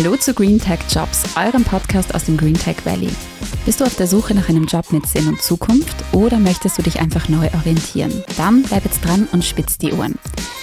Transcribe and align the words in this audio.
Hallo 0.00 0.14
zu 0.14 0.32
Green 0.32 0.60
Tech 0.60 0.78
Jobs, 0.88 1.24
eurem 1.34 1.64
Podcast 1.64 2.14
aus 2.14 2.22
dem 2.22 2.36
Green 2.36 2.54
Tech 2.54 2.76
Valley. 2.84 3.10
Bist 3.66 3.80
du 3.80 3.84
auf 3.84 3.96
der 3.96 4.06
Suche 4.06 4.32
nach 4.32 4.48
einem 4.48 4.64
Job 4.64 4.92
mit 4.92 5.04
Sinn 5.06 5.26
und 5.26 5.42
Zukunft 5.42 5.96
oder 6.12 6.38
möchtest 6.38 6.78
du 6.78 6.82
dich 6.82 7.00
einfach 7.00 7.28
neu 7.28 7.48
orientieren? 7.52 8.12
Dann 8.36 8.62
bleib 8.62 8.84
jetzt 8.84 9.04
dran 9.04 9.26
und 9.32 9.44
spitz 9.44 9.76
die 9.76 9.92
Ohren. 9.92 10.14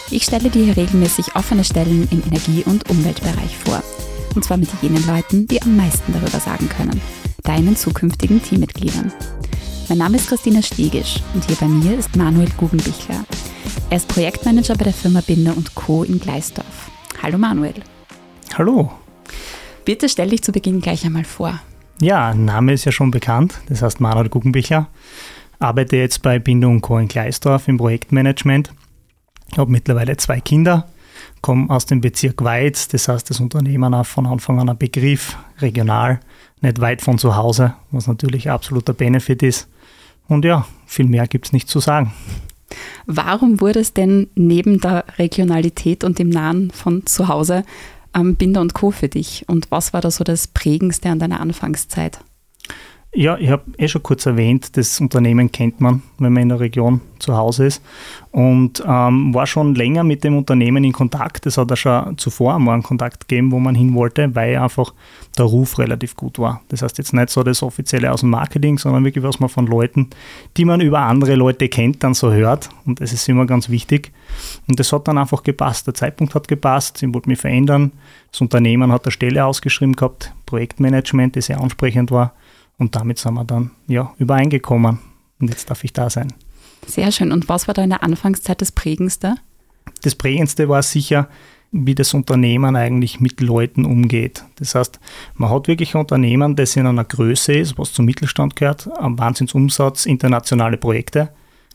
Ich 0.10 0.24
stelle 0.24 0.50
dir 0.50 0.64
hier 0.64 0.78
regelmäßig 0.78 1.36
offene 1.36 1.66
Stellen 1.66 2.08
im 2.12 2.24
Energie- 2.24 2.64
und 2.64 2.90
Umweltbereich 2.90 3.58
vor. 3.58 3.84
Und 4.36 4.46
zwar 4.46 4.56
mit 4.56 4.70
jenen 4.82 5.06
Leuten, 5.06 5.46
die 5.48 5.62
am 5.62 5.76
meisten 5.76 6.14
darüber 6.14 6.40
sagen 6.40 6.70
können. 6.70 7.02
Deinen 7.44 7.76
zukünftigen 7.76 8.42
Teammitgliedern. 8.42 9.12
Mein 9.90 9.98
Name 9.98 10.16
ist 10.16 10.30
Christina 10.30 10.62
Stegisch 10.62 11.20
und 11.34 11.44
hier 11.44 11.58
bei 11.58 11.68
mir 11.68 12.00
ist 12.00 12.16
Manuel 12.16 12.52
Guggenbichler. 12.56 13.26
Er 13.90 13.98
ist 13.98 14.08
Projektmanager 14.08 14.76
bei 14.76 14.86
der 14.86 14.94
Firma 14.94 15.20
Binder 15.20 15.54
Co. 15.74 16.06
in 16.06 16.22
Gleisdorf. 16.22 16.90
Hallo 17.22 17.38
Manuel. 17.38 17.74
Hallo. 18.58 18.94
Bitte 19.86 20.10
stell 20.10 20.30
dich 20.30 20.42
zu 20.42 20.52
Beginn 20.52 20.82
gleich 20.82 21.06
einmal 21.06 21.24
vor. 21.24 21.62
Ja, 22.02 22.34
Name 22.34 22.74
ist 22.74 22.86
ja 22.86 22.92
schon 22.92 23.12
bekannt, 23.12 23.62
das 23.70 23.84
heißt 23.84 24.02
Manuel 24.02 24.30
Guggenbichler. 24.30 24.88
Arbeite 25.60 25.96
jetzt 25.96 26.24
bei 26.24 26.40
Bindung 26.40 26.82
Co. 26.82 26.98
in 26.98 27.08
Gleisdorf 27.08 27.68
im 27.68 27.78
Projektmanagement. 27.78 28.74
Habe 29.56 29.72
mittlerweile 29.72 30.18
zwei 30.18 30.42
Kinder, 30.42 30.88
komme 31.42 31.70
aus 31.70 31.86
dem 31.86 32.02
Bezirk 32.02 32.44
Weiz, 32.44 32.88
das 32.88 33.08
heißt 33.08 33.30
das 33.30 33.40
Unternehmen 33.40 33.94
auch 33.94 34.08
von 34.08 34.26
Anfang 34.26 34.60
an 34.60 34.70
ein 34.70 34.78
Begriff, 34.78 35.38
regional, 35.60 36.20
nicht 36.62 36.82
weit 36.82 37.02
von 37.02 37.20
zu 37.20 37.36
Hause, 37.36 37.76
was 37.92 38.08
natürlich 38.08 38.50
absoluter 38.50 38.94
Benefit 38.94 39.44
ist. 39.44 39.70
Und 40.28 40.46
ja, 40.46 40.66
viel 40.88 41.06
mehr 41.06 41.28
gibt 41.28 41.46
es 41.46 41.54
nicht 41.54 41.70
zu 41.70 41.80
sagen. 41.80 42.12
Warum 43.06 43.62
wurde 43.62 43.80
es 43.80 43.94
denn 43.94 44.28
neben 44.36 44.82
der 44.82 45.06
Regionalität 45.20 46.04
und 46.04 46.18
dem 46.18 46.30
Nahen 46.30 46.72
von 46.72 47.06
zu 47.06 47.28
Hause 47.28 47.64
Binder 48.24 48.62
und 48.62 48.74
Co. 48.74 48.92
für 48.92 49.10
dich? 49.10 49.46
Und 49.48 49.72
was 49.72 49.94
war 49.94 50.02
da 50.02 50.10
so 50.10 50.24
das 50.24 50.48
Prägendste 50.48 51.10
an 51.10 51.20
deiner 51.20 51.42
Anfangszeit? 51.42 52.20
Ja, 53.18 53.38
ich 53.38 53.50
habe 53.50 53.64
eh 53.78 53.88
schon 53.88 54.04
kurz 54.04 54.26
erwähnt, 54.26 54.76
das 54.76 55.00
Unternehmen 55.00 55.50
kennt 55.50 55.80
man, 55.80 56.04
wenn 56.20 56.34
man 56.34 56.44
in 56.44 56.50
der 56.50 56.60
Region 56.60 57.00
zu 57.18 57.38
Hause 57.38 57.68
ist. 57.68 57.82
Und 58.32 58.84
ähm, 58.86 59.34
war 59.34 59.48
schon 59.48 59.74
länger 59.74 60.04
mit 60.04 60.26
dem 60.26 60.36
Unternehmen 60.36 60.84
in 60.84 60.92
Kontakt. 60.92 61.46
Es 61.46 61.58
hat 61.58 61.70
ja 61.70 61.78
schon 61.78 62.18
zuvor 62.18 62.56
einmal 62.56 62.74
einen 62.74 62.84
Kontakt 62.84 63.30
gegeben, 63.30 63.54
wo 63.54 63.60
man 63.60 63.74
hin 63.74 63.94
wollte, 63.94 64.36
weil 64.36 64.58
einfach 64.58 64.94
der 65.38 65.46
Ruf 65.46 65.80
relativ 65.80 66.18
gut 66.18 66.40
war. 66.40 66.62
Das 66.68 66.82
heißt 66.82 66.98
jetzt 66.98 67.14
nicht 67.14 67.30
so 67.30 67.42
das 67.44 67.64
Offizielle 67.64 68.12
aus 68.12 68.20
dem 68.20 68.32
Marketing, 68.32 68.78
sondern 68.78 69.06
wirklich 69.06 69.24
was 69.24 69.40
man 69.40 69.48
von 69.48 69.66
Leuten, 69.66 70.10
die 70.58 70.66
man 70.66 70.82
über 70.82 71.00
andere 71.00 71.36
Leute 71.36 71.70
kennt, 71.70 72.04
dann 72.04 72.16
so 72.16 72.34
hört. 72.34 72.68
Und 72.86 73.00
das 73.00 73.14
ist 73.14 73.30
immer 73.30 73.46
ganz 73.46 73.70
wichtig. 73.70 74.12
Und 74.68 74.78
das 74.78 74.92
hat 74.92 75.08
dann 75.08 75.18
einfach 75.18 75.42
gepasst. 75.44 75.88
Der 75.88 75.94
Zeitpunkt 75.94 76.36
hat 76.36 76.50
gepasst, 76.50 77.02
ich 77.02 77.14
wollte 77.14 77.30
mich 77.30 77.40
verändern. 77.40 77.94
Das 78.30 78.42
Unternehmen 78.42 78.92
hat 78.92 79.06
eine 79.06 79.12
Stelle 79.14 79.46
ausgeschrieben 79.46 79.96
gehabt, 79.96 80.34
Projektmanagement, 80.46 81.38
das 81.38 81.46
sehr 81.46 81.62
ansprechend 81.62 82.12
war. 82.12 82.34
Und 82.78 82.96
damit 82.96 83.20
sind 83.20 83.34
wir 83.34 83.46
dann 83.46 83.72
ja, 83.88 84.14
übereingekommen. 84.18 85.00
Und 85.40 85.50
jetzt 85.50 85.70
darf 85.70 85.84
ich 85.84 85.94
da 85.94 86.10
sein. 86.10 86.34
Sehr 86.88 87.12
schön. 87.12 87.32
Und 87.32 87.50
was 87.50 87.68
war 87.68 87.74
da 87.74 87.84
in 87.84 87.90
der 87.90 88.04
Anfangszeit 88.04 88.62
das 88.62 88.72
Prägendste? 88.72 89.36
Das 90.04 90.16
Prägendste 90.16 90.70
war 90.70 90.84
sicher, 90.84 91.30
wie 91.72 91.96
das 91.96 92.14
Unternehmen 92.14 92.76
eigentlich 92.76 93.20
mit 93.20 93.42
Leuten 93.42 93.86
umgeht. 93.86 94.46
Das 94.56 94.76
heißt, 94.76 95.00
man 95.36 95.50
hat 95.50 95.68
wirklich 95.68 95.94
ein 95.94 96.02
Unternehmen, 96.02 96.56
das 96.56 96.76
in 96.76 96.88
einer 96.88 97.04
Größe 97.04 97.54
ist, 97.54 97.78
was 97.78 97.92
zum 97.92 98.06
Mittelstand 98.06 98.56
gehört, 98.56 98.88
am 98.98 99.18
Wahnsinnsumsatz, 99.20 100.06
internationale 100.06 100.78
Projekte. 100.78 101.32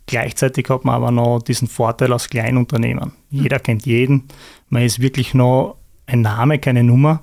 Gleichzeitig 0.06 0.68
hat 0.70 0.84
man 0.84 0.94
aber 0.94 1.10
noch 1.10 1.40
diesen 1.40 1.68
Vorteil 1.68 2.12
aus 2.12 2.28
Kleinunternehmen. 2.28 3.12
Jeder 3.30 3.58
kennt 3.58 3.86
jeden. 3.86 4.24
Man 4.68 4.82
ist 4.82 5.00
wirklich 5.00 5.34
noch 5.34 5.76
ein 6.06 6.22
Name, 6.22 6.58
keine 6.58 6.82
Nummer. 6.82 7.22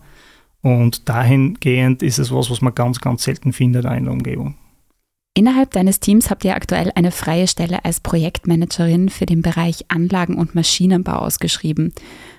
Und 0.61 1.07
dahingehend 1.07 2.03
ist 2.03 2.19
es 2.19 2.31
was, 2.31 2.49
was 2.49 2.61
man 2.61 2.75
ganz, 2.75 2.99
ganz 2.99 3.23
selten 3.23 3.53
findet 3.53 3.85
in 3.85 4.05
der 4.05 4.13
Umgebung. 4.13 4.55
Innerhalb 5.37 5.69
deines 5.69 5.99
Teams 5.99 6.31
habt 6.31 6.43
ihr 6.45 6.55
aktuell 6.55 6.91
eine 6.95 7.11
freie 7.11 7.47
Stelle 7.47 7.85
als 7.85 7.99
Projektmanagerin 7.99 9.09
für 9.09 9.27
den 9.27 9.43
Bereich 9.43 9.85
Anlagen- 9.87 10.37
und 10.39 10.55
Maschinenbau 10.55 11.17
ausgeschrieben. 11.17 11.93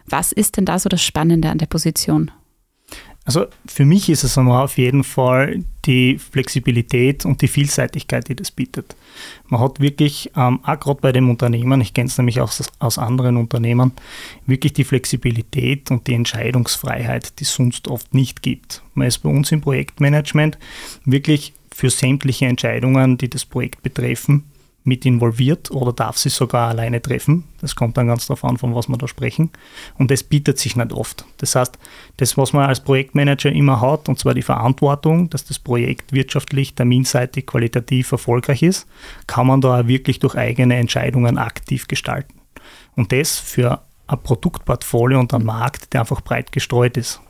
Was 0.06 0.32
ist 0.32 0.56
denn 0.56 0.64
da 0.64 0.80
so 0.80 0.88
das 0.88 1.04
Spannende 1.04 1.48
an 1.48 1.58
der 1.58 1.66
Position? 1.66 2.32
Also 3.28 3.44
für 3.66 3.84
mich 3.84 4.08
ist 4.08 4.24
es 4.24 4.38
einmal 4.38 4.64
auf 4.64 4.78
jeden 4.78 5.04
Fall 5.04 5.62
die 5.84 6.16
Flexibilität 6.16 7.26
und 7.26 7.42
die 7.42 7.48
Vielseitigkeit, 7.48 8.26
die 8.26 8.34
das 8.34 8.50
bietet. 8.50 8.96
Man 9.48 9.60
hat 9.60 9.80
wirklich, 9.80 10.30
ähm, 10.34 10.60
auch 10.62 10.80
gerade 10.80 11.02
bei 11.02 11.12
dem 11.12 11.28
Unternehmen, 11.28 11.82
ich 11.82 11.92
kenne 11.92 12.08
es 12.08 12.16
nämlich 12.16 12.40
auch 12.40 12.50
aus, 12.78 12.96
anderen 12.96 13.36
Unternehmen, 13.36 13.92
wirklich 14.46 14.72
die 14.72 14.84
Flexibilität 14.84 15.90
und 15.90 16.06
die 16.06 16.14
Entscheidungsfreiheit, 16.14 17.38
die 17.38 17.44
es 17.44 17.52
sonst 17.52 17.88
oft 17.88 18.14
nicht 18.14 18.40
gibt. 18.40 18.82
Man 18.94 19.06
ist 19.06 19.18
bei 19.18 19.28
uns 19.28 19.52
im 19.52 19.60
Projektmanagement 19.60 20.56
wirklich 21.04 21.52
für 21.70 21.90
sämtliche 21.90 22.46
Entscheidungen, 22.46 23.18
die 23.18 23.28
das 23.28 23.44
Projekt 23.44 23.82
betreffen, 23.82 24.44
mit 24.88 25.06
involviert 25.06 25.70
oder 25.70 25.92
darf 25.92 26.18
sie 26.18 26.30
sogar 26.30 26.68
alleine 26.68 27.00
treffen. 27.00 27.44
Das 27.60 27.76
kommt 27.76 27.96
dann 27.96 28.08
ganz 28.08 28.26
darauf 28.26 28.44
an, 28.44 28.56
von 28.56 28.74
was 28.74 28.88
wir 28.88 28.96
da 28.96 29.06
sprechen. 29.06 29.50
Und 29.98 30.10
das 30.10 30.22
bietet 30.22 30.58
sich 30.58 30.74
nicht 30.74 30.92
oft. 30.92 31.24
Das 31.36 31.54
heißt, 31.54 31.78
das, 32.16 32.36
was 32.36 32.52
man 32.52 32.68
als 32.68 32.80
Projektmanager 32.80 33.52
immer 33.52 33.80
hat, 33.80 34.08
und 34.08 34.18
zwar 34.18 34.34
die 34.34 34.42
Verantwortung, 34.42 35.30
dass 35.30 35.44
das 35.44 35.58
Projekt 35.58 36.12
wirtschaftlich, 36.12 36.74
terminseitig, 36.74 37.46
qualitativ 37.46 38.10
erfolgreich 38.10 38.62
ist, 38.62 38.88
kann 39.26 39.46
man 39.46 39.60
da 39.60 39.86
wirklich 39.86 40.18
durch 40.18 40.34
eigene 40.34 40.76
Entscheidungen 40.76 41.38
aktiv 41.38 41.86
gestalten. 41.86 42.40
Und 42.96 43.12
das 43.12 43.38
für 43.38 43.82
ein 44.08 44.22
Produktportfolio 44.22 45.20
und 45.20 45.32
einen 45.34 45.44
Markt, 45.44 45.92
der 45.92 46.00
einfach 46.00 46.22
breit 46.22 46.50
gestreut 46.50 46.96
ist. 46.96 47.20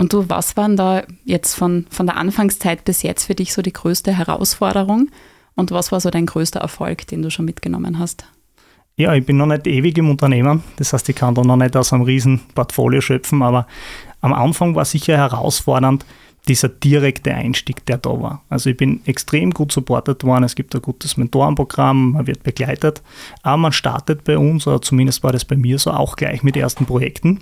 Und 0.00 0.14
du, 0.14 0.30
was 0.30 0.56
waren 0.56 0.78
da 0.78 1.02
jetzt 1.24 1.54
von, 1.54 1.86
von 1.90 2.06
der 2.06 2.16
Anfangszeit 2.16 2.86
bis 2.86 3.02
jetzt 3.02 3.26
für 3.26 3.34
dich 3.34 3.52
so 3.52 3.60
die 3.60 3.72
größte 3.72 4.16
Herausforderung? 4.16 5.10
Und 5.54 5.70
was 5.70 5.92
war 5.92 6.00
so 6.00 6.10
dein 6.10 6.26
größter 6.26 6.60
Erfolg, 6.60 7.06
den 7.06 7.22
du 7.22 7.30
schon 7.30 7.44
mitgenommen 7.44 7.98
hast? 7.98 8.24
Ja, 8.96 9.14
ich 9.14 9.24
bin 9.24 9.36
noch 9.36 9.46
nicht 9.46 9.66
ewig 9.66 9.96
im 9.98 10.10
Unternehmen. 10.10 10.62
Das 10.76 10.92
heißt, 10.92 11.08
ich 11.08 11.16
kann 11.16 11.34
da 11.34 11.42
noch 11.42 11.56
nicht 11.56 11.76
aus 11.76 11.92
einem 11.92 12.02
riesen 12.02 12.40
Portfolio 12.54 13.00
schöpfen, 13.00 13.42
aber 13.42 13.66
am 14.20 14.32
Anfang 14.32 14.74
war 14.74 14.84
sicher 14.84 15.16
herausfordernd 15.16 16.04
dieser 16.48 16.68
direkte 16.68 17.34
Einstieg, 17.34 17.84
der 17.86 17.98
da 17.98 18.10
war. 18.20 18.42
Also 18.48 18.70
ich 18.70 18.76
bin 18.76 19.00
extrem 19.04 19.52
gut 19.52 19.72
supportet 19.72 20.24
worden. 20.24 20.44
Es 20.44 20.54
gibt 20.54 20.74
ein 20.74 20.82
gutes 20.82 21.16
Mentorenprogramm, 21.16 22.12
man 22.12 22.26
wird 22.26 22.42
begleitet. 22.42 23.02
Aber 23.42 23.56
man 23.56 23.72
startet 23.72 24.24
bei 24.24 24.38
uns, 24.38 24.66
oder 24.66 24.80
zumindest 24.80 25.22
war 25.22 25.32
das 25.32 25.44
bei 25.44 25.56
mir 25.56 25.78
so, 25.78 25.92
auch 25.92 26.16
gleich 26.16 26.42
mit 26.42 26.56
ersten 26.56 26.86
Projekten. 26.86 27.40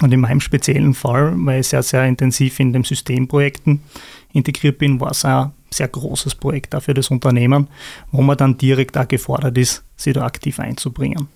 Und 0.00 0.12
in 0.12 0.20
meinem 0.20 0.40
speziellen 0.40 0.94
Fall, 0.94 1.34
weil 1.36 1.60
ich 1.60 1.68
sehr, 1.68 1.82
sehr 1.82 2.04
intensiv 2.06 2.58
in 2.60 2.72
den 2.72 2.84
Systemprojekten 2.84 3.80
integriert 4.32 4.78
bin, 4.78 4.98
war 5.00 5.10
es 5.10 5.24
ein 5.24 5.52
sehr 5.72 5.88
großes 5.88 6.34
Projekt 6.34 6.74
auch 6.74 6.82
für 6.82 6.94
das 6.94 7.10
Unternehmen, 7.10 7.68
wo 8.10 8.22
man 8.22 8.36
dann 8.36 8.58
direkt 8.58 8.96
auch 8.96 9.08
gefordert 9.08 9.56
ist, 9.58 9.84
sich 9.96 10.14
da 10.14 10.24
aktiv 10.24 10.60
einzubringen. 10.60 11.28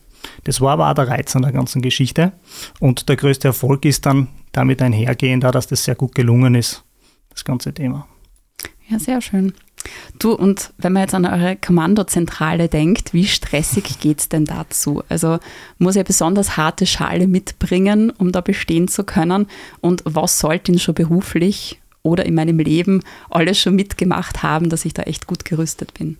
Das 0.44 0.60
war 0.60 0.72
aber 0.72 0.90
auch 0.90 0.94
der 0.94 1.08
Reiz 1.08 1.34
an 1.36 1.42
der 1.42 1.52
ganzen 1.52 1.82
Geschichte. 1.82 2.32
Und 2.80 3.08
der 3.08 3.16
größte 3.16 3.48
Erfolg 3.48 3.84
ist 3.84 4.06
dann 4.06 4.28
damit 4.52 4.82
einhergehend, 4.82 5.44
dass 5.44 5.66
das 5.66 5.84
sehr 5.84 5.94
gut 5.94 6.14
gelungen 6.14 6.54
ist, 6.54 6.84
das 7.30 7.44
ganze 7.44 7.72
Thema. 7.72 8.06
Ja, 8.88 8.98
sehr 8.98 9.20
schön. 9.20 9.52
Du, 10.18 10.32
und 10.32 10.72
wenn 10.78 10.92
man 10.92 11.02
jetzt 11.02 11.14
an 11.14 11.26
eure 11.26 11.56
Kommandozentrale 11.56 12.68
denkt, 12.68 13.12
wie 13.12 13.26
stressig 13.26 13.98
geht 14.00 14.20
es 14.20 14.28
denn 14.28 14.44
dazu? 14.44 15.02
Also 15.08 15.38
muss 15.78 15.96
ihr 15.96 16.04
besonders 16.04 16.56
harte 16.56 16.86
Schale 16.86 17.26
mitbringen, 17.26 18.10
um 18.10 18.32
da 18.32 18.40
bestehen 18.40 18.88
zu 18.88 19.04
können? 19.04 19.46
Und 19.80 20.02
was 20.04 20.38
sollte 20.38 20.72
ihn 20.72 20.78
schon 20.78 20.94
beruflich 20.94 21.80
oder 22.06 22.24
in 22.24 22.34
meinem 22.34 22.58
Leben 22.58 23.02
alles 23.28 23.60
schon 23.60 23.74
mitgemacht 23.74 24.42
haben, 24.42 24.70
dass 24.70 24.84
ich 24.84 24.94
da 24.94 25.02
echt 25.02 25.26
gut 25.26 25.44
gerüstet 25.44 25.92
bin? 25.94 26.16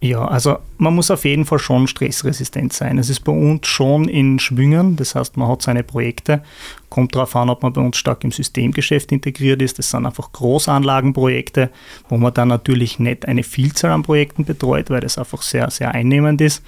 Ja, 0.00 0.24
also 0.26 0.58
man 0.76 0.94
muss 0.94 1.10
auf 1.10 1.24
jeden 1.24 1.44
Fall 1.44 1.58
schon 1.58 1.88
stressresistent 1.88 2.72
sein. 2.72 2.98
Es 2.98 3.10
ist 3.10 3.20
bei 3.24 3.32
uns 3.32 3.66
schon 3.66 4.08
in 4.08 4.38
Schwüngen, 4.38 4.94
das 4.94 5.16
heißt, 5.16 5.36
man 5.36 5.48
hat 5.48 5.62
seine 5.62 5.82
Projekte, 5.82 6.44
kommt 6.88 7.16
darauf 7.16 7.34
an, 7.34 7.50
ob 7.50 7.64
man 7.64 7.72
bei 7.72 7.80
uns 7.80 7.96
stark 7.96 8.22
im 8.22 8.30
Systemgeschäft 8.30 9.10
integriert 9.10 9.60
ist. 9.60 9.80
Das 9.80 9.90
sind 9.90 10.06
einfach 10.06 10.30
Großanlagenprojekte, 10.30 11.70
wo 12.08 12.16
man 12.16 12.32
dann 12.32 12.46
natürlich 12.46 13.00
nicht 13.00 13.26
eine 13.26 13.42
Vielzahl 13.42 13.90
an 13.90 14.04
Projekten 14.04 14.44
betreut, 14.44 14.88
weil 14.88 15.00
das 15.00 15.18
einfach 15.18 15.42
sehr, 15.42 15.68
sehr 15.72 15.92
einnehmend 15.92 16.40
ist. 16.40 16.62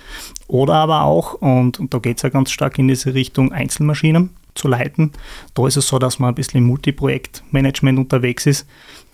Oder 0.49 0.75
aber 0.75 1.05
auch, 1.05 1.35
und, 1.35 1.79
und 1.79 1.95
da 1.95 1.99
geht 2.01 2.17
es 2.17 2.25
ja 2.25 2.31
ganz 2.31 2.51
stark 2.51 2.81
in 2.81 2.89
diese 2.89 3.15
Richtung, 3.15 3.53
Einzelmaschinen 3.53 4.31
zu 4.61 4.69
leiten. 4.69 5.12
Da 5.55 5.67
ist 5.67 5.77
es 5.77 5.89
so, 5.89 5.99
dass 5.99 6.19
man 6.19 6.29
ein 6.29 6.35
bisschen 6.35 6.59
im 6.59 6.67
Multiprojektmanagement 6.67 7.99
unterwegs 7.99 8.47
ist. 8.47 8.67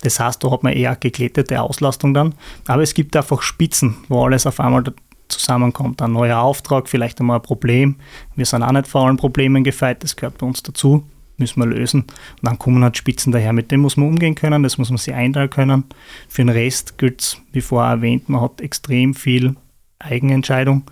Das 0.02 0.20
heißt, 0.20 0.42
da 0.42 0.50
hat 0.50 0.62
man 0.62 0.72
eher 0.72 0.96
geglättete 0.96 1.62
Auslastung 1.62 2.12
dann. 2.12 2.34
Aber 2.66 2.82
es 2.82 2.94
gibt 2.94 3.16
einfach 3.16 3.42
Spitzen, 3.42 3.96
wo 4.08 4.24
alles 4.24 4.46
auf 4.46 4.60
einmal 4.60 4.84
zusammenkommt. 5.28 6.02
Ein 6.02 6.12
neuer 6.12 6.38
Auftrag, 6.38 6.88
vielleicht 6.88 7.20
einmal 7.20 7.38
ein 7.38 7.42
Problem. 7.42 7.96
Wir 8.34 8.46
sind 8.46 8.62
auch 8.62 8.72
nicht 8.72 8.88
vor 8.88 9.06
allen 9.06 9.16
Problemen 9.16 9.64
gefeit, 9.64 10.02
das 10.02 10.16
gehört 10.16 10.38
bei 10.38 10.46
uns 10.46 10.62
dazu, 10.62 11.04
müssen 11.36 11.60
wir 11.60 11.66
lösen. 11.66 12.02
Und 12.02 12.42
dann 12.42 12.58
kommen 12.58 12.82
halt 12.82 12.96
Spitzen 12.96 13.32
daher, 13.32 13.52
mit 13.52 13.70
dem 13.70 13.80
muss 13.80 13.96
man 13.96 14.08
umgehen 14.08 14.34
können, 14.34 14.62
das 14.62 14.78
muss 14.78 14.90
man 14.90 14.98
sich 14.98 15.14
einteilen 15.14 15.50
können. 15.50 15.84
Für 16.28 16.42
den 16.42 16.50
Rest 16.50 16.98
gilt 16.98 17.22
es, 17.22 17.38
wie 17.52 17.60
vorher 17.60 17.92
erwähnt, 17.92 18.28
man 18.28 18.40
hat 18.40 18.60
extrem 18.60 19.14
viel 19.14 19.56
Eigenentscheidung. 19.98 20.84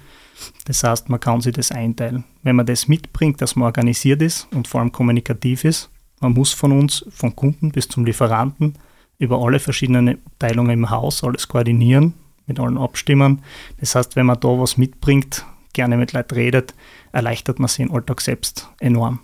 Das 0.65 0.83
heißt, 0.83 1.09
man 1.09 1.21
kann 1.21 1.41
sich 1.41 1.55
das 1.55 1.71
einteilen. 1.71 2.25
Wenn 2.43 2.57
man 2.57 2.67
das 2.67 2.89
mitbringt, 2.89 3.41
dass 3.41 3.57
man 3.57 3.67
organisiert 3.67 4.23
ist 4.23 4.49
und 4.53 4.69
vor 4.69 4.81
allem 4.81 4.93
kommunikativ 4.93 5.65
ist, 5.65 5.91
Man 6.21 6.33
muss 6.33 6.53
von 6.53 6.73
uns, 6.73 7.05
vom 7.11 7.37
Kunden 7.37 7.71
bis 7.71 7.89
zum 7.89 8.07
Lieferanten, 8.07 8.75
über 9.19 9.39
alle 9.45 9.59
verschiedenen 9.59 10.19
Teilungen 10.39 10.71
im 10.71 10.91
Haus 10.91 11.23
alles 11.23 11.49
koordinieren, 11.49 12.15
mit 12.47 12.59
allen 12.59 12.79
abstimmen. 12.79 13.43
Das 13.79 13.95
heißt, 13.95 14.17
wenn 14.17 14.27
man 14.27 14.41
da 14.41 14.49
was 14.49 14.79
mitbringt, 14.79 15.45
gerne 15.75 15.97
mit 15.99 16.13
Leuten 16.15 16.35
redet, 16.35 16.75
erleichtert 17.13 17.59
man 17.59 17.69
sich 17.69 17.81
im 17.81 17.93
Alltag 17.93 18.23
selbst 18.23 18.71
enorm. 18.81 19.21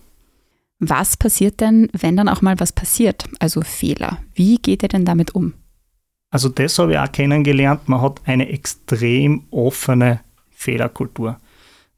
Was 0.78 1.16
passiert 1.16 1.60
denn, 1.60 1.88
wenn 1.92 2.16
dann 2.16 2.28
auch 2.28 2.42
mal 2.42 2.58
was 2.60 2.72
passiert, 2.72 3.24
also 3.38 3.62
Fehler? 3.62 4.18
Wie 4.34 4.56
geht 4.56 4.82
ihr 4.82 4.88
denn 4.88 5.04
damit 5.04 5.34
um? 5.34 5.54
Also 6.30 6.48
das 6.48 6.78
habe 6.78 6.92
ich 6.92 6.98
auch 6.98 7.10
kennengelernt. 7.10 7.88
Man 7.88 8.00
hat 8.00 8.20
eine 8.24 8.48
extrem 8.48 9.44
offene 9.50 10.20
Fehlerkultur. 10.60 11.40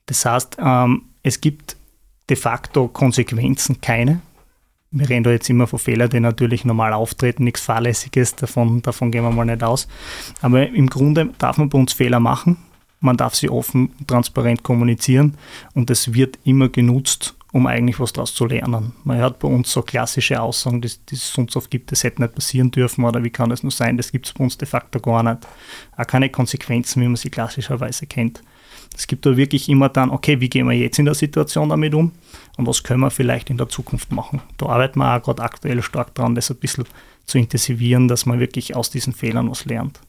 Das 0.07 0.25
heißt, 0.25 0.57
ähm, 0.61 1.03
es 1.25 1.41
gibt 1.41 1.77
de 2.31 2.37
facto 2.37 2.87
Konsequenzen 2.87 3.81
keine. 3.81 4.21
Wir 4.93 5.09
reden 5.09 5.25
da 5.25 5.31
jetzt 5.31 5.51
immer 5.51 5.67
von 5.67 5.81
Fehlern, 5.81 6.11
die 6.11 6.21
natürlich 6.21 6.65
normal 6.65 6.93
auftreten, 6.93 7.45
nichts 7.45 7.63
Fahrlässiges, 7.63 8.37
davon, 8.37 8.81
davon 8.83 9.11
gehen 9.11 9.25
wir 9.25 9.33
mal 9.33 9.47
nicht 9.47 9.65
aus. 9.65 9.89
Aber 10.43 10.69
im 10.69 10.89
Grunde 10.89 11.31
darf 11.39 11.59
man 11.59 11.71
bei 11.71 11.79
uns 11.79 11.93
Fehler 11.93 12.21
machen. 12.21 12.59
Man 13.01 13.17
darf 13.17 13.35
sie 13.35 13.51
offen, 13.51 13.91
transparent 14.07 14.63
kommunizieren 14.63 15.37
und 15.75 15.91
es 15.91 16.15
wird 16.15 16.39
immer 16.45 16.69
genutzt, 16.69 17.35
um 17.53 17.67
eigentlich 17.67 18.01
was 18.01 18.13
daraus 18.13 18.35
zu 18.35 18.47
lernen. 18.47 18.93
Man 19.05 19.19
hört 19.19 19.39
bei 19.39 19.47
uns 19.47 19.71
so 19.71 19.83
klassische 19.83 20.41
Aussagen, 20.41 20.81
die, 20.81 20.91
die 21.09 21.15
es 21.15 21.33
sonst 21.33 21.55
oft 21.55 21.71
gibt, 21.71 21.93
das 21.93 22.03
hätte 22.03 22.23
nicht 22.23 22.35
passieren 22.35 22.71
dürfen 22.71 23.05
oder 23.05 23.23
wie 23.23 23.31
kann 23.31 23.51
das 23.51 23.63
nur 23.63 23.71
sein, 23.71 23.99
das 23.99 24.11
gibt 24.11 24.27
es 24.27 24.33
bei 24.33 24.43
uns 24.43 24.57
de 24.57 24.67
facto 24.67 24.99
gar 24.99 25.23
nicht. 25.23 25.47
Auch 25.97 26.07
keine 26.07 26.31
Konsequenzen, 26.31 27.03
wie 27.03 27.07
man 27.07 27.17
sie 27.17 27.31
klassischerweise 27.31 28.07
kennt. 28.07 28.43
Es 28.97 29.07
gibt 29.07 29.25
da 29.25 29.37
wirklich 29.37 29.69
immer 29.69 29.89
dann, 29.89 30.11
okay, 30.11 30.41
wie 30.41 30.49
gehen 30.49 30.69
wir 30.69 30.77
jetzt 30.77 30.99
in 30.99 31.05
der 31.05 31.15
Situation 31.15 31.69
damit 31.69 31.95
um 31.95 32.13
und 32.57 32.67
was 32.67 32.83
können 32.83 33.01
wir 33.01 33.11
vielleicht 33.11 33.51
in 33.51 33.57
der 33.57 33.69
Zukunft 33.69 34.13
machen. 34.13 34.43
Da 34.59 34.67
arbeiten 34.67 34.99
wir 34.99 35.17
auch 35.17 35.23
gerade 35.23 35.43
aktuell 35.43 35.83
stark 35.83 36.15
dran, 36.15 36.35
das 36.35 36.51
ein 36.51 36.57
bisschen 36.57 36.85
zu 37.25 37.39
intensivieren, 37.39 38.09
dass 38.09 38.27
man 38.27 38.41
wirklich 38.41 38.75
aus 38.75 38.91
diesen 38.91 39.13
Fehlern 39.13 39.51
was 39.51 39.65
lernt 39.65 40.01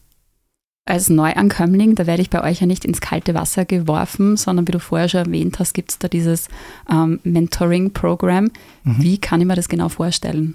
als 0.86 1.08
Neuankömmling, 1.08 1.94
da 1.94 2.06
werde 2.06 2.22
ich 2.22 2.30
bei 2.30 2.42
euch 2.42 2.60
ja 2.60 2.66
nicht 2.66 2.84
ins 2.84 3.00
kalte 3.00 3.34
Wasser 3.34 3.64
geworfen, 3.64 4.36
sondern 4.36 4.68
wie 4.68 4.72
du 4.72 4.80
vorher 4.80 5.08
schon 5.08 5.26
erwähnt 5.26 5.58
hast, 5.58 5.72
gibt 5.72 5.92
es 5.92 5.98
da 5.98 6.08
dieses 6.08 6.48
ähm, 6.90 7.20
Mentoring-Programm. 7.24 8.50
Mhm. 8.84 8.96
Wie 8.98 9.18
kann 9.18 9.40
ich 9.40 9.46
mir 9.46 9.56
das 9.56 9.68
genau 9.68 9.88
vorstellen? 9.88 10.54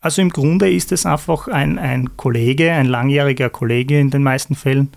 Also 0.00 0.22
im 0.22 0.30
Grunde 0.30 0.70
ist 0.70 0.92
es 0.92 1.06
einfach 1.06 1.48
ein, 1.48 1.78
ein 1.78 2.16
Kollege, 2.16 2.72
ein 2.72 2.86
langjähriger 2.86 3.50
Kollege 3.50 3.98
in 3.98 4.10
den 4.10 4.22
meisten 4.22 4.54
Fällen, 4.54 4.90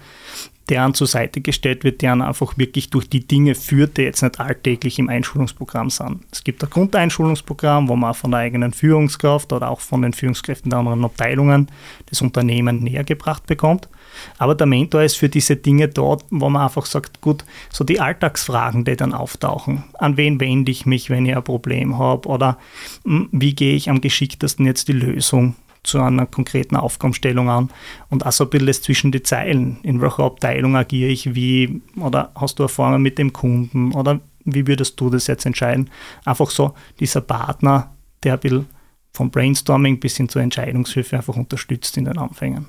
der 0.70 0.84
an 0.84 0.94
zur 0.94 1.08
Seite 1.08 1.42
gestellt 1.42 1.84
wird, 1.84 2.02
der 2.02 2.14
einfach 2.14 2.58
wirklich 2.58 2.90
durch 2.90 3.10
die 3.10 3.26
Dinge 3.28 3.56
führt, 3.56 3.98
die 3.98 4.04
jetzt 4.04 4.22
nicht 4.22 4.40
alltäglich 4.40 5.00
im 5.00 5.10
Einschulungsprogramm 5.10 5.90
sind. 5.90 6.22
Es 6.32 6.44
gibt 6.44 6.64
ein 6.64 6.70
Grundeinschulungsprogramm, 6.70 7.90
wo 7.90 7.96
man 7.96 8.14
von 8.14 8.32
der 8.32 8.42
eigenen 8.42 8.72
Führungskraft 8.72 9.52
oder 9.54 9.70
auch 9.70 9.82
von 9.82 10.02
den 10.02 10.14
Führungskräften 10.14 10.70
der 10.70 10.80
anderen 10.80 11.04
Abteilungen 11.04 11.68
das 12.06 12.22
Unternehmen 12.22 12.84
näher 12.84 13.04
gebracht 13.04 13.48
bekommt. 13.48 13.90
Aber 14.38 14.56
der 14.56 14.68
Mentor 14.68 15.04
ist 15.04 15.18
für 15.18 15.30
diese 15.30 15.56
Dinge 15.56 15.88
dort, 15.88 16.26
wo 16.30 16.50
man 16.50 16.64
einfach 16.64 16.86
sagt, 16.86 17.22
gut, 17.22 17.44
so 17.70 17.84
die 17.84 18.00
Alltagsfragen, 18.00 18.86
die 18.86 18.96
dann 18.96 19.14
auftauchen. 19.14 19.84
An 19.94 20.18
wen 20.18 20.40
wende 20.40 20.72
ich 20.72 20.86
mich, 20.86 21.10
wenn 21.10 21.26
ich 21.26 21.36
ein 21.36 21.44
Problem 21.44 21.98
habe? 21.98 22.28
Oder 22.28 22.58
hm, 23.04 23.30
wie 23.32 23.56
gehe 23.56 23.76
ich 23.76 23.90
am 23.90 24.02
geschicktesten 24.02 24.66
jetzt 24.66 24.88
die 24.88 24.94
Lösung 24.94 25.56
zu 25.84 26.00
einer 26.00 26.26
konkreten 26.26 26.76
Aufgabenstellung 26.76 27.50
an 27.50 27.70
und 28.10 28.26
auch 28.26 28.32
so 28.32 28.44
ein 28.44 28.50
bisschen 28.50 28.68
das 28.68 28.82
zwischen 28.82 29.12
die 29.12 29.24
Zeilen. 29.24 29.80
In 29.84 30.02
welcher 30.02 30.24
Abteilung 30.24 30.76
agiere 30.76 31.10
ich 31.10 31.34
wie 31.34 31.82
oder 32.00 32.32
hast 32.36 32.60
du 32.60 32.64
Erfahrungen 32.64 33.02
mit 33.02 33.18
dem 33.18 33.34
Kunden 33.34 33.92
oder 33.94 34.20
wie 34.46 34.68
würdest 34.68 35.00
du 35.00 35.10
das 35.10 35.28
jetzt 35.28 35.46
entscheiden? 35.46 35.90
Einfach 36.26 36.50
so 36.50 36.74
dieser 37.00 37.22
Partner, 37.22 37.92
der 38.24 38.34
ein 38.34 38.40
bisschen 38.40 38.68
vom 39.14 39.30
Brainstorming 39.30 40.00
bis 40.00 40.18
hin 40.18 40.30
zur 40.30 40.42
Entscheidungshilfe 40.42 41.18
einfach 41.18 41.36
unterstützt 41.36 41.98
in 41.98 42.06
den 42.06 42.18
Anfängen. 42.18 42.68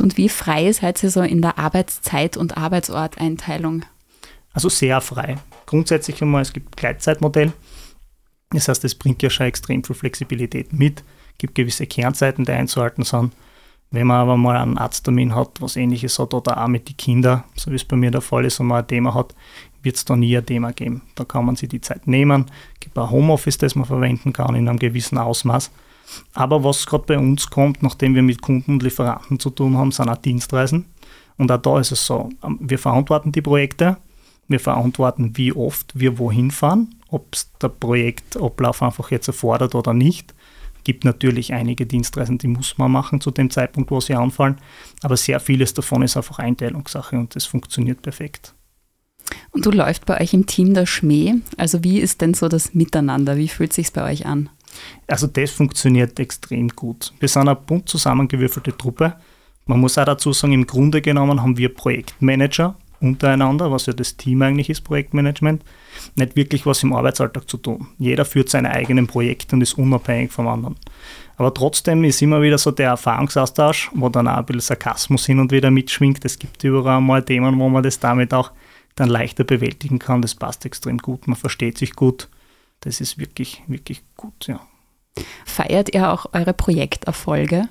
Und 0.00 0.16
wie 0.16 0.28
frei 0.28 0.70
seid 0.72 1.02
ihr 1.02 1.10
so 1.10 1.22
in 1.22 1.42
der 1.42 1.58
Arbeitszeit- 1.58 2.36
und 2.36 2.56
Arbeitsorteinteilung? 2.56 3.84
Also 4.52 4.68
sehr 4.68 5.00
frei. 5.00 5.36
Grundsätzlich 5.66 6.22
einmal, 6.22 6.42
es 6.42 6.52
gibt 6.52 6.76
Gleitzeitmodell. 6.76 7.52
Das 8.50 8.68
heißt, 8.68 8.84
es 8.84 8.94
bringt 8.94 9.22
ja 9.22 9.30
schon 9.30 9.46
extrem 9.46 9.84
viel 9.84 9.96
Flexibilität 9.96 10.72
mit 10.72 11.02
gibt 11.38 11.54
gewisse 11.54 11.86
Kernzeiten, 11.86 12.44
die 12.44 12.52
einzuhalten 12.52 13.04
sind. 13.04 13.32
Wenn 13.90 14.06
man 14.06 14.18
aber 14.18 14.36
mal 14.36 14.56
einen 14.56 14.76
Arzttermin 14.76 15.34
hat, 15.34 15.62
was 15.62 15.76
ähnliches 15.76 16.18
hat, 16.18 16.34
oder 16.34 16.62
auch 16.62 16.68
mit 16.68 16.88
den 16.88 16.96
Kindern, 16.98 17.44
so 17.54 17.70
wie 17.70 17.76
es 17.76 17.84
bei 17.84 17.96
mir 17.96 18.10
der 18.10 18.20
Fall 18.20 18.44
ist, 18.44 18.60
und 18.60 18.66
man 18.66 18.82
ein 18.82 18.86
Thema 18.86 19.14
hat, 19.14 19.34
wird 19.82 19.96
es 19.96 20.04
da 20.04 20.14
nie 20.14 20.36
ein 20.36 20.44
Thema 20.44 20.72
geben. 20.72 21.02
Da 21.14 21.24
kann 21.24 21.46
man 21.46 21.56
sich 21.56 21.70
die 21.70 21.80
Zeit 21.80 22.06
nehmen. 22.06 22.46
Es 22.74 22.80
gibt 22.80 22.98
ein 22.98 23.10
Homeoffice, 23.10 23.56
das 23.56 23.76
man 23.76 23.86
verwenden 23.86 24.32
kann 24.32 24.54
in 24.54 24.68
einem 24.68 24.78
gewissen 24.78 25.16
Ausmaß. 25.16 25.70
Aber 26.34 26.64
was 26.64 26.84
gerade 26.86 27.04
bei 27.04 27.18
uns 27.18 27.48
kommt, 27.48 27.82
nachdem 27.82 28.14
wir 28.14 28.22
mit 28.22 28.42
Kunden 28.42 28.72
und 28.72 28.82
Lieferanten 28.82 29.38
zu 29.38 29.50
tun 29.50 29.76
haben, 29.78 29.92
sind 29.92 30.08
auch 30.08 30.16
Dienstreisen. 30.16 30.86
Und 31.36 31.52
auch 31.52 31.58
da 31.58 31.80
ist 31.80 31.92
es 31.92 32.04
so, 32.04 32.30
ähm, 32.42 32.58
wir 32.60 32.78
verantworten 32.78 33.32
die 33.32 33.42
Projekte, 33.42 33.96
wir 34.48 34.60
verantworten, 34.60 35.36
wie 35.36 35.52
oft 35.52 35.98
wir 35.98 36.18
wohin 36.18 36.50
fahren, 36.50 36.94
ob 37.10 37.34
es 37.34 37.50
der 37.60 37.68
Projektablauf 37.68 38.82
einfach 38.82 39.10
jetzt 39.10 39.28
erfordert 39.28 39.74
oder 39.74 39.94
nicht 39.94 40.34
gibt 40.88 41.04
natürlich 41.04 41.52
einige 41.52 41.84
Dienstreisen, 41.84 42.38
die 42.38 42.48
muss 42.48 42.78
man 42.78 42.90
machen 42.90 43.20
zu 43.20 43.30
dem 43.30 43.50
Zeitpunkt, 43.50 43.90
wo 43.90 44.00
sie 44.00 44.14
anfallen, 44.14 44.56
aber 45.02 45.18
sehr 45.18 45.38
vieles 45.38 45.74
davon 45.74 46.00
ist 46.00 46.16
einfach 46.16 46.38
Einteilungssache 46.38 47.18
und 47.18 47.36
das 47.36 47.44
funktioniert 47.44 48.00
perfekt. 48.00 48.54
Und 49.50 49.66
du 49.66 49.70
läuft 49.70 50.06
bei 50.06 50.18
euch 50.18 50.32
im 50.32 50.46
Team 50.46 50.72
der 50.72 50.86
Schmäh. 50.86 51.34
Also 51.58 51.84
wie 51.84 51.98
ist 51.98 52.22
denn 52.22 52.32
so 52.32 52.48
das 52.48 52.72
Miteinander? 52.72 53.36
Wie 53.36 53.48
fühlt 53.48 53.74
sich 53.74 53.92
bei 53.92 54.10
euch 54.10 54.24
an? 54.24 54.48
Also 55.06 55.26
das 55.26 55.50
funktioniert 55.50 56.18
extrem 56.18 56.68
gut. 56.68 57.12
Wir 57.20 57.28
sind 57.28 57.42
eine 57.42 57.54
bunt 57.54 57.86
zusammengewürfelte 57.90 58.74
Truppe. 58.74 59.16
Man 59.66 59.80
muss 59.80 59.98
auch 59.98 60.06
dazu 60.06 60.32
sagen, 60.32 60.54
im 60.54 60.66
Grunde 60.66 61.02
genommen 61.02 61.42
haben 61.42 61.58
wir 61.58 61.68
Projektmanager, 61.74 62.76
untereinander, 63.00 63.70
was 63.70 63.86
ja 63.86 63.92
das 63.92 64.16
Team 64.16 64.42
eigentlich 64.42 64.70
ist, 64.70 64.82
Projektmanagement, 64.82 65.64
nicht 66.16 66.36
wirklich 66.36 66.66
was 66.66 66.82
im 66.82 66.92
Arbeitsalltag 66.92 67.48
zu 67.48 67.56
tun. 67.56 67.88
Jeder 67.98 68.24
führt 68.24 68.48
seine 68.48 68.70
eigenen 68.70 69.06
Projekte 69.06 69.56
und 69.56 69.62
ist 69.62 69.78
unabhängig 69.78 70.32
vom 70.32 70.48
anderen. 70.48 70.76
Aber 71.36 71.54
trotzdem 71.54 72.02
ist 72.04 72.20
immer 72.20 72.42
wieder 72.42 72.58
so 72.58 72.70
der 72.70 72.90
Erfahrungsaustausch, 72.90 73.90
wo 73.94 74.08
dann 74.08 74.26
auch 74.26 74.38
ein 74.38 74.46
bisschen 74.46 74.60
Sarkasmus 74.60 75.26
hin 75.26 75.38
und 75.38 75.52
wieder 75.52 75.70
mitschwingt. 75.70 76.24
Es 76.24 76.38
gibt 76.38 76.62
überall 76.64 77.00
mal 77.00 77.22
Themen, 77.22 77.58
wo 77.58 77.68
man 77.68 77.82
das 77.82 78.00
damit 78.00 78.34
auch 78.34 78.50
dann 78.96 79.08
leichter 79.08 79.44
bewältigen 79.44 79.98
kann. 79.98 80.22
Das 80.22 80.34
passt 80.34 80.66
extrem 80.66 80.98
gut, 80.98 81.28
man 81.28 81.36
versteht 81.36 81.78
sich 81.78 81.94
gut. 81.94 82.28
Das 82.80 83.00
ist 83.00 83.18
wirklich, 83.18 83.62
wirklich 83.66 84.02
gut, 84.16 84.46
ja. 84.46 84.60
Feiert 85.44 85.94
ihr 85.94 86.12
auch 86.12 86.26
eure 86.32 86.54
Projekterfolge? 86.54 87.68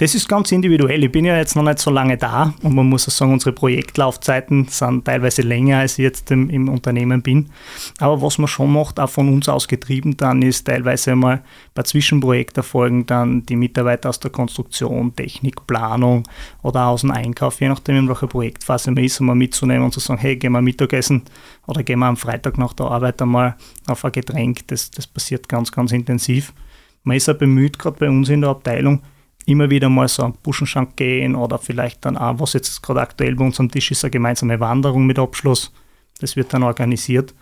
Das 0.00 0.14
ist 0.14 0.30
ganz 0.30 0.50
individuell. 0.50 1.04
Ich 1.04 1.12
bin 1.12 1.26
ja 1.26 1.36
jetzt 1.36 1.56
noch 1.56 1.62
nicht 1.62 1.78
so 1.78 1.90
lange 1.90 2.16
da 2.16 2.54
und 2.62 2.74
man 2.74 2.88
muss 2.88 3.06
auch 3.06 3.12
sagen, 3.12 3.34
unsere 3.34 3.52
Projektlaufzeiten 3.52 4.66
sind 4.68 5.04
teilweise 5.04 5.42
länger, 5.42 5.80
als 5.80 5.98
ich 5.98 6.04
jetzt 6.04 6.30
im, 6.30 6.48
im 6.48 6.70
Unternehmen 6.70 7.20
bin. 7.20 7.50
Aber 7.98 8.22
was 8.22 8.38
man 8.38 8.48
schon 8.48 8.72
macht, 8.72 8.98
auch 8.98 9.10
von 9.10 9.28
uns 9.28 9.46
aus 9.50 9.68
getrieben 9.68 10.16
dann, 10.16 10.40
ist 10.40 10.64
teilweise 10.64 11.14
mal 11.14 11.42
bei 11.74 11.82
Zwischenprojekterfolgen 11.82 13.04
dann 13.04 13.44
die 13.44 13.56
Mitarbeiter 13.56 14.08
aus 14.08 14.18
der 14.18 14.30
Konstruktion, 14.30 15.14
Technik, 15.14 15.66
Planung 15.66 16.26
oder 16.62 16.86
aus 16.86 17.02
dem 17.02 17.10
Einkauf, 17.10 17.60
je 17.60 17.68
nachdem 17.68 17.96
in 17.96 18.08
welcher 18.08 18.26
Projektphase 18.26 18.92
man 18.92 19.04
ist, 19.04 19.20
um 19.20 19.26
mal 19.26 19.34
mitzunehmen 19.34 19.84
und 19.84 19.92
zu 19.92 20.00
sagen, 20.00 20.18
hey, 20.18 20.34
gehen 20.34 20.52
wir 20.52 20.62
Mittagessen 20.62 21.24
oder 21.66 21.82
gehen 21.82 21.98
wir 21.98 22.06
am 22.06 22.16
Freitag 22.16 22.56
nach 22.56 22.72
der 22.72 22.86
Arbeit 22.86 23.20
einmal 23.20 23.54
auf 23.86 24.02
ein 24.02 24.12
Getränk. 24.12 24.66
Das, 24.68 24.90
das 24.90 25.06
passiert 25.06 25.46
ganz, 25.46 25.70
ganz 25.70 25.92
intensiv. 25.92 26.54
Man 27.02 27.18
ist 27.18 27.28
auch 27.28 27.34
bemüht, 27.34 27.78
gerade 27.78 27.98
bei 27.98 28.08
uns 28.08 28.30
in 28.30 28.40
der 28.40 28.48
Abteilung, 28.48 29.02
immer 29.50 29.70
wieder 29.70 29.88
mal 29.88 30.08
so 30.08 30.22
am 30.22 30.34
Buschenschank 30.42 30.96
gehen 30.96 31.34
oder 31.34 31.58
vielleicht 31.58 32.04
dann 32.04 32.16
auch, 32.16 32.40
was 32.40 32.52
jetzt 32.52 32.82
gerade 32.82 33.00
aktuell 33.00 33.34
bei 33.34 33.44
uns 33.44 33.60
am 33.60 33.70
Tisch 33.70 33.90
ist, 33.90 34.04
eine 34.04 34.10
gemeinsame 34.10 34.60
Wanderung 34.60 35.06
mit 35.06 35.18
Abschluss. 35.18 35.72
Das 36.20 36.36
wird 36.36 36.52
dann 36.52 36.62
organisiert. 36.62 37.34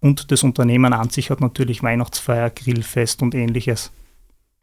Und 0.00 0.30
das 0.30 0.42
Unternehmen 0.42 0.92
an 0.92 1.10
sich 1.10 1.30
hat 1.30 1.40
natürlich 1.40 1.82
Weihnachtsfeier, 1.82 2.50
Grillfest 2.50 3.22
und 3.22 3.34
ähnliches. 3.34 3.90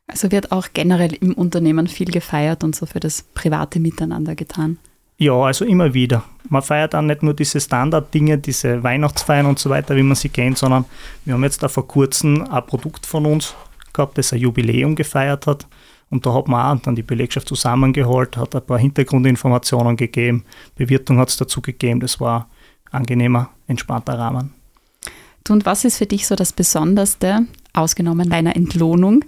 Also 0.07 0.31
wird 0.31 0.51
auch 0.51 0.67
generell 0.73 1.13
im 1.13 1.33
Unternehmen 1.33 1.87
viel 1.87 2.11
gefeiert 2.11 2.63
und 2.63 2.75
so 2.75 2.85
für 2.85 2.99
das 2.99 3.23
private 3.33 3.79
Miteinander 3.79 4.35
getan. 4.35 4.77
Ja, 5.17 5.33
also 5.33 5.63
immer 5.65 5.93
wieder. 5.93 6.23
Man 6.49 6.61
feiert 6.61 6.93
dann 6.93 7.07
nicht 7.07 7.23
nur 7.23 7.33
diese 7.33 7.59
Standarddinge, 7.59 8.37
diese 8.37 8.83
Weihnachtsfeiern 8.83 9.45
und 9.45 9.59
so 9.59 9.69
weiter, 9.69 9.95
wie 9.95 10.03
man 10.03 10.15
sie 10.15 10.29
kennt, 10.29 10.57
sondern 10.57 10.85
wir 11.23 11.33
haben 11.33 11.43
jetzt 11.43 11.63
da 11.63 11.67
vor 11.67 11.87
kurzem 11.87 12.41
ein 12.49 12.65
Produkt 12.65 13.05
von 13.05 13.25
uns 13.25 13.55
gehabt, 13.93 14.17
das 14.17 14.33
ein 14.33 14.39
Jubiläum 14.39 14.95
gefeiert 14.95 15.47
hat. 15.47 15.67
Und 16.09 16.25
da 16.25 16.33
hat 16.33 16.47
man 16.47 16.77
auch 16.77 16.81
dann 16.81 16.95
die 16.95 17.03
Belegschaft 17.03 17.47
zusammengeholt, 17.47 18.37
hat 18.37 18.55
ein 18.55 18.65
paar 18.65 18.77
Hintergrundinformationen 18.77 19.97
gegeben, 19.97 20.45
Bewirtung 20.75 21.17
hat 21.17 21.29
es 21.29 21.37
dazu 21.37 21.61
gegeben. 21.61 21.99
Das 21.99 22.19
war 22.19 22.47
ein 22.91 22.99
angenehmer, 22.99 23.49
entspannter 23.67 24.19
Rahmen. 24.19 24.53
Du, 25.43 25.53
und 25.53 25.65
was 25.65 25.83
ist 25.83 25.97
für 25.97 26.05
dich 26.05 26.27
so 26.27 26.35
das 26.35 26.53
Besonderste, 26.53 27.47
ausgenommen 27.73 28.29
deiner 28.29 28.55
Entlohnung, 28.55 29.25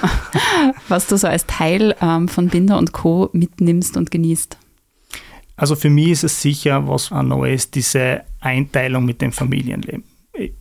was 0.88 1.06
du 1.06 1.18
so 1.18 1.26
als 1.26 1.46
Teil 1.46 1.94
ähm, 2.00 2.28
von 2.28 2.48
Binder 2.48 2.78
und 2.78 2.92
Co. 2.92 3.28
mitnimmst 3.32 3.96
und 3.96 4.10
genießt? 4.10 4.56
Also 5.56 5.76
für 5.76 5.90
mich 5.90 6.08
ist 6.08 6.24
es 6.24 6.40
sicher, 6.40 6.88
was 6.88 7.10
neu 7.10 7.52
ist, 7.52 7.74
diese 7.74 8.22
Einteilung 8.40 9.04
mit 9.04 9.20
dem 9.20 9.30
Familienleben 9.30 10.09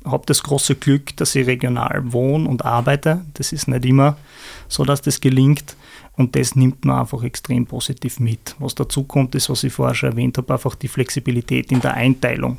habe 0.06 0.24
das 0.26 0.44
große 0.44 0.76
Glück, 0.76 1.16
dass 1.18 1.36
ich 1.36 1.48
regional 1.48 2.12
wohne 2.12 2.48
und 2.48 2.66
arbeite. 2.66 3.26
Das 3.34 3.52
ist 3.52 3.68
nicht 3.68 3.86
immer 3.86 4.18
so, 4.68 4.86
dass 4.86 5.02
das 5.02 5.22
gelingt. 5.22 5.76
Und 6.16 6.36
das 6.36 6.56
nimmt 6.56 6.84
man 6.84 7.00
einfach 7.00 7.24
extrem 7.24 7.66
positiv 7.66 8.20
mit. 8.20 8.56
Was 8.60 8.76
dazu 8.76 9.04
kommt, 9.04 9.36
ist, 9.36 9.50
was 9.50 9.64
ich 9.64 9.72
vorher 9.72 9.96
schon 9.96 10.12
erwähnt 10.12 10.38
habe, 10.38 10.54
einfach 10.54 10.76
die 10.76 10.90
Flexibilität 10.90 11.72
in 11.72 11.80
der 11.80 11.94
Einteilung. 11.94 12.58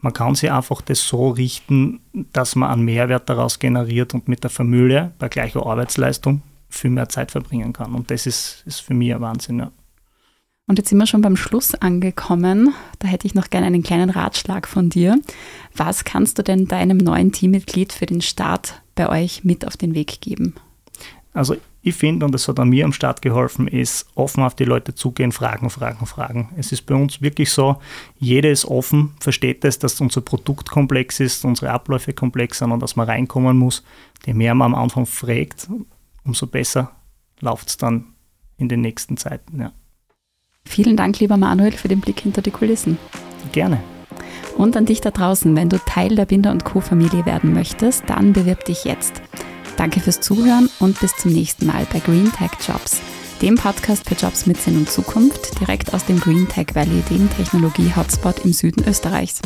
Man 0.00 0.12
kann 0.12 0.34
sich 0.34 0.50
einfach 0.50 0.80
das 0.82 1.06
so 1.06 1.30
richten, 1.30 2.00
dass 2.32 2.56
man 2.56 2.70
einen 2.70 2.84
Mehrwert 2.84 3.28
daraus 3.28 3.60
generiert 3.60 4.14
und 4.14 4.26
mit 4.26 4.42
der 4.42 4.50
Familie 4.50 5.12
bei 5.20 5.28
gleicher 5.28 5.64
Arbeitsleistung 5.64 6.42
viel 6.68 6.90
mehr 6.90 7.08
Zeit 7.08 7.30
verbringen 7.30 7.72
kann. 7.72 7.94
Und 7.94 8.10
das 8.10 8.26
ist, 8.26 8.64
ist 8.66 8.80
für 8.80 8.94
mich 8.94 9.14
ein 9.14 9.20
Wahnsinn. 9.20 9.60
Ja. 9.60 9.70
Und 10.66 10.78
jetzt 10.78 10.88
sind 10.88 10.98
wir 10.98 11.06
schon 11.06 11.22
beim 11.22 11.36
Schluss 11.36 11.74
angekommen. 11.74 12.72
Da 12.98 13.08
hätte 13.08 13.26
ich 13.26 13.34
noch 13.34 13.50
gerne 13.50 13.66
einen 13.66 13.82
kleinen 13.82 14.10
Ratschlag 14.10 14.68
von 14.68 14.90
dir. 14.90 15.18
Was 15.74 16.04
kannst 16.04 16.38
du 16.38 16.42
denn 16.42 16.68
deinem 16.68 16.98
neuen 16.98 17.32
Teammitglied 17.32 17.92
für 17.92 18.06
den 18.06 18.20
Start 18.20 18.80
bei 18.94 19.08
euch 19.08 19.44
mit 19.44 19.66
auf 19.66 19.76
den 19.76 19.94
Weg 19.94 20.20
geben? 20.20 20.54
Also 21.34 21.56
ich 21.80 21.94
finde, 21.94 22.26
und 22.26 22.32
das 22.32 22.46
hat 22.46 22.60
an 22.60 22.68
mir 22.68 22.84
am 22.84 22.92
Start 22.92 23.22
geholfen, 23.22 23.66
ist 23.66 24.06
offen 24.14 24.44
auf 24.44 24.54
die 24.54 24.64
Leute 24.64 24.94
zugehen, 24.94 25.32
fragen, 25.32 25.68
fragen, 25.68 26.06
fragen. 26.06 26.50
Es 26.56 26.70
ist 26.70 26.82
bei 26.82 26.94
uns 26.94 27.20
wirklich 27.20 27.50
so, 27.50 27.80
jeder 28.18 28.50
ist 28.50 28.66
offen, 28.66 29.14
versteht 29.18 29.64
es, 29.64 29.80
dass 29.80 30.00
unser 30.00 30.20
Produkt 30.20 30.70
komplex 30.70 31.18
ist, 31.18 31.44
unsere 31.44 31.72
Abläufe 31.72 32.12
komplex 32.12 32.58
sind 32.58 32.70
und 32.70 32.80
dass 32.80 32.94
man 32.94 33.08
reinkommen 33.08 33.58
muss. 33.58 33.82
Je 34.24 34.34
mehr 34.34 34.54
man 34.54 34.74
am 34.74 34.80
Anfang 34.80 35.06
fragt, 35.06 35.68
umso 36.24 36.46
besser 36.46 36.92
läuft 37.40 37.68
es 37.68 37.76
dann 37.78 38.12
in 38.58 38.68
den 38.68 38.80
nächsten 38.80 39.16
Zeiten. 39.16 39.60
Ja. 39.60 39.72
Vielen 40.64 40.96
Dank, 40.96 41.20
lieber 41.20 41.36
Manuel, 41.36 41.72
für 41.72 41.88
den 41.88 42.00
Blick 42.00 42.20
hinter 42.20 42.42
die 42.42 42.50
Kulissen. 42.50 42.98
Gerne. 43.52 43.82
Und 44.56 44.76
an 44.76 44.86
dich 44.86 45.00
da 45.00 45.10
draußen, 45.10 45.54
wenn 45.56 45.68
du 45.68 45.78
Teil 45.78 46.14
der 46.14 46.26
Binder 46.26 46.50
und 46.50 46.64
Co. 46.64 46.80
Familie 46.80 47.26
werden 47.26 47.52
möchtest, 47.52 48.04
dann 48.06 48.32
bewirb 48.32 48.64
dich 48.64 48.84
jetzt. 48.84 49.22
Danke 49.76 50.00
fürs 50.00 50.20
Zuhören 50.20 50.68
und 50.78 51.00
bis 51.00 51.16
zum 51.16 51.32
nächsten 51.32 51.66
Mal 51.66 51.86
bei 51.92 51.98
Green 51.98 52.30
Tech 52.32 52.50
Jobs, 52.66 53.00
dem 53.40 53.56
Podcast 53.56 54.08
für 54.08 54.14
Jobs 54.14 54.46
mit 54.46 54.60
Sinn 54.60 54.76
und 54.76 54.90
Zukunft, 54.90 55.58
direkt 55.60 55.94
aus 55.94 56.04
dem 56.04 56.20
Green 56.20 56.48
Tech 56.48 56.68
Valley, 56.74 57.02
dem 57.10 57.28
Technologie-Hotspot 57.36 58.44
im 58.44 58.52
Süden 58.52 58.84
Österreichs. 58.86 59.40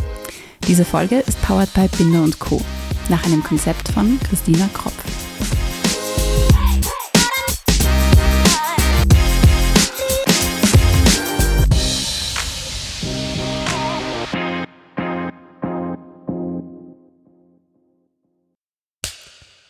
Diese 0.67 0.85
Folge 0.85 1.17
ist 1.21 1.41
powered 1.43 1.73
by 1.75 1.89
Binder 1.97 2.23
und 2.23 2.39
Co. 2.39 2.61
nach 3.09 3.25
einem 3.25 3.43
Konzept 3.43 3.89
von 3.89 4.19
Christina 4.29 4.69
Kropf. 4.75 5.26